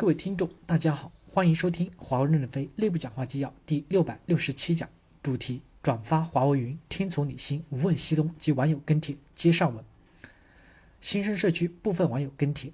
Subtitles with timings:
[0.00, 4.88] 各位听众，大家好，欢迎收听华为任正非内部讲话纪要第六百六十七讲，
[5.22, 9.84] 主题转发华为云，听从你心，无问西东及网友跟帖接上文。
[11.02, 12.72] 新生社区部分网友跟帖：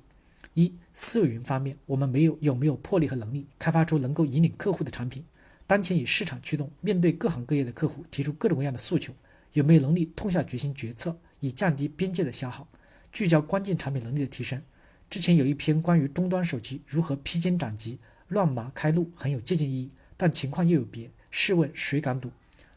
[0.54, 5.24] 一、私有云方面，我们没有有没有魄力和能力开发出能够引领客户的产品？
[5.66, 9.12] 当前以市场驱动，面对各行各业的客户提出各种各样的诉求，
[9.54, 12.68] 有没有能力痛下决心决策，以降低边界的消耗，
[13.11, 14.62] 聚焦关键产品能力的提升？
[15.09, 17.98] 之前有一篇关于终端手机如何披荆斩棘、
[18.29, 22.30] 乱麻开路，很有借鉴意义，但情况又有别，试问谁敢赌？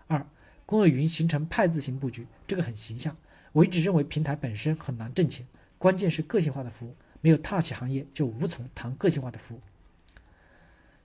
[0.08, 0.26] 二，
[0.66, 3.18] 公有云形成派字型布局，这个很形象。
[3.52, 5.46] 我一直认为平台本身很难挣钱，
[5.80, 9.62] 关键是个性化的服务，没有踏起行业就无从谈个性化的服务。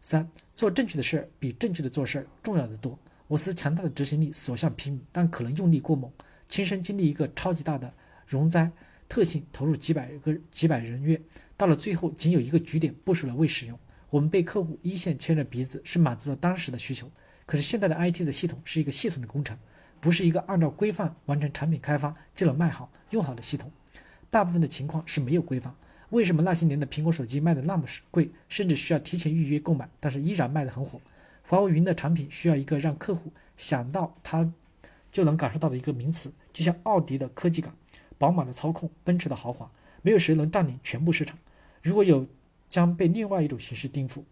[0.03, 2.99] 三，做正确的事儿比正确的做事儿重要的多。
[3.27, 6.13] 我司强大的执行力所向披靡，但可能用力过猛，
[6.47, 7.95] 亲身经历一个超级大的
[8.27, 8.71] 熔灾。
[9.15, 11.23] 特性投入几百个几百人月，
[11.57, 13.79] 到了最后仅有一个局点部署了未使用。
[14.11, 17.09] 我们被客户一线牵着鼻子，是满足了当时的需求。
[17.47, 19.57] 可是现在的 IT 的系统是一个系统的工程，
[20.01, 23.71] 不是一个按照规范完成产品开发就能卖好用好的系统。
[24.31, 25.73] 大部分的情况是没有规范。
[26.11, 31.01] 为什么那些年的苹果手机卖的那么贵，甚至需要提前预约购买，但是依然卖得很火？
[31.47, 34.53] 华为云的产品需要一个让客户想到它
[35.13, 37.73] 就能感受到的一个名词，就像奥迪的科技感。
[38.19, 39.71] 宝马的操控，奔驰的豪华，
[40.03, 41.39] 没有谁能占领全部市场。
[41.83, 42.27] 如果有，
[42.69, 44.23] 将被另外一种形式颠覆。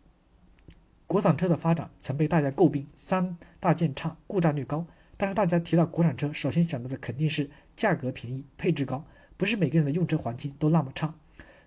[1.07, 4.87] 国产车的发展曾被大家诟病三大件差，故障率高。
[5.17, 9.05] 但是大家提到国产车，首先想到的肯定是价格便宜、配置高，
[9.37, 11.15] 不是每个人的用车环境都那么差。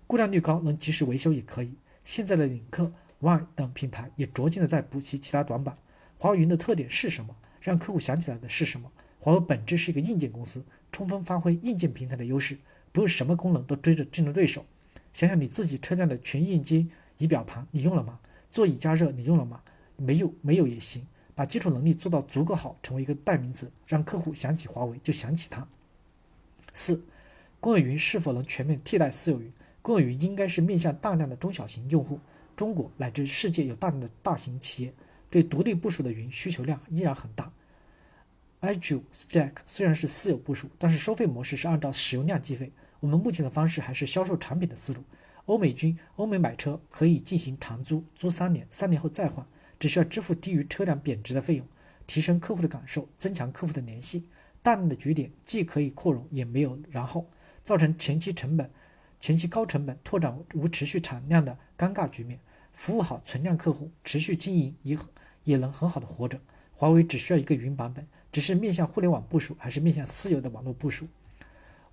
[0.06, 1.74] 故障率高，能及时维修也可以。
[2.04, 5.76] 现在的领克、Y 等品牌也着劲的在补齐其他短板。
[6.18, 7.34] 华为云的特点是什么？
[7.60, 8.90] 让客户想起来的是什么？
[9.26, 10.62] 华为本质是一个硬件公司。
[10.92, 12.56] 充分发挥硬件平台的优势，
[12.92, 14.64] 不用什么功能都追着竞争对手。
[15.12, 16.88] 想想你自己车辆的全液晶
[17.18, 18.20] 仪表盘，你用了吗？
[18.52, 19.62] 座椅加热你用了吗？
[19.96, 21.04] 没有，没有也行。
[21.34, 25.66] 把基础能力做到足够好，成为一个代名词，让客户想起华为就想起它。
[26.72, 27.04] 四，
[27.58, 29.52] 公有云是否能全面替代私有云？
[29.82, 32.20] 公有云应该是面向大量的中小型用户。
[32.54, 34.94] 中国乃至世界有大量的大型企业，
[35.28, 37.52] 对独立部署的云需求量依然很大。
[38.66, 42.72] Azure Stack 虽然是私有部署，但是收费模式是按照使用量计费。
[42.98, 45.04] 我们目前的方式还是销售产品的思路。
[45.44, 49.46] 欧美军、欧美买车可以进行长租，租三年，三年后再换，
[49.78, 51.66] 只需要支付低于车辆贬值的费用，
[52.08, 54.26] 提升客户的感受，增强客户的联系。
[54.60, 57.30] 大量的局点既可以扩容，也没有然后，
[57.62, 58.68] 造成前期成本、
[59.20, 62.40] 前期高成本拓展无持续产量的尴尬局面。
[62.72, 64.98] 服务好存量客户，持续经营也
[65.44, 66.40] 也能很好的活着。
[66.72, 68.06] 华为只需要一个云版本。
[68.36, 71.08] 只是面向互联网部署，还是面向私有的网络部署？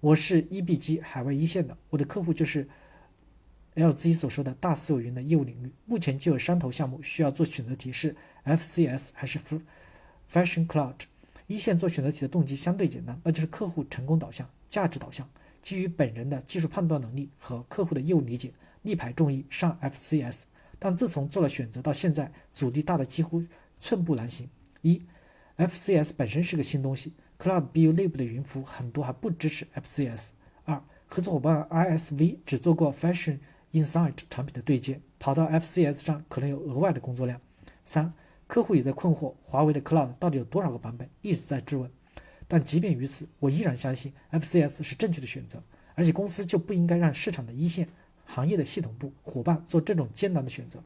[0.01, 2.67] 我是 EBG 海外一线的，我的客户就是
[3.75, 5.71] LZ 所说的大私有云的业务领域。
[5.85, 9.39] 目前就有三头项目需要做选择题，是 FCS 还是
[10.29, 10.95] Fashion Cloud？
[11.47, 15.25] 一线做选择题的动机相对简单，那就是客户成功导向、价值导向，
[15.61, 18.51] 基于本人的技术判断能力和客户的业务理解，
[18.81, 20.43] 力排众议上 FCS。
[20.77, 23.41] 但自从做了选择到现在，阻力大的几乎
[23.79, 24.49] 寸步难行。
[24.81, 25.01] 一
[25.57, 30.31] FCS 本身是个新东西，Cloud BU 内部的云服务很多还不支持 FCS。
[30.65, 33.37] 二，合作伙伴 ISV 只做过 Fashion
[33.71, 37.39] Insight 产品的对接，跑到 FCS 上可能有额外的工作量。
[37.85, 38.11] 三，
[38.47, 41.91] 客户也在困惑华为的 Cloud 到底有多少个版本，一直在质问。
[42.47, 45.61] 但即便如此，我依然相信 FCS 是正确的选择，
[45.93, 47.87] 而且公司就不应该让市场的一线
[48.25, 50.83] 行业的系统部伙伴做这种艰难的选择。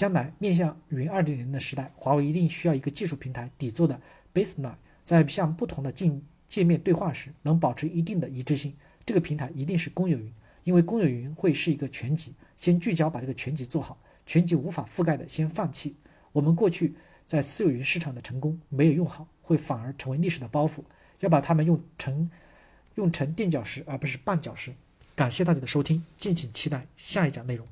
[0.00, 4.00] 将来面向云二点零的时代，华为一定需要一个技术平台底座的
[4.32, 8.74] baseline，在向不同的进界面对话时，能保持一定的一致性。
[9.04, 10.32] 这个平台一定是公有云，
[10.64, 15.94] 因为公有云会是一个全集，先聚焦把这个全集做好，全集无法覆盖的先放弃。
[16.32, 16.94] 我们过去
[17.26, 20.82] 在私有云市场的成功没有用好，会反而成为历史的包袱，
[21.18, 22.30] 要把它们用成
[22.94, 24.72] 用成垫脚石而不是绊脚石。
[25.14, 27.68] 感谢大家的收听，敬请期待下一讲内容。